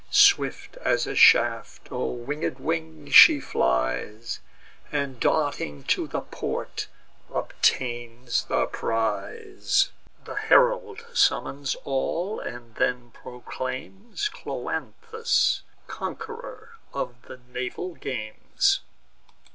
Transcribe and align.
Swift 0.09 0.77
as 0.77 1.05
a 1.05 1.13
shaft, 1.13 1.91
or 1.91 2.17
winged 2.17 2.57
wind, 2.57 3.13
she 3.13 3.39
flies, 3.39 4.39
And, 4.91 5.19
darting 5.19 5.83
to 5.93 6.07
the 6.07 6.21
port, 6.21 6.87
obtains 7.31 8.45
the 8.45 8.65
prize. 8.65 9.91
The 10.25 10.33
herald 10.33 11.05
summons 11.13 11.75
all, 11.83 12.39
and 12.39 12.73
then 12.77 13.11
proclaims 13.11 14.27
Cloanthus 14.27 15.61
conqu'ror 15.85 16.69
of 16.91 17.21
the 17.27 17.37
naval 17.53 17.93
games. 17.93 18.79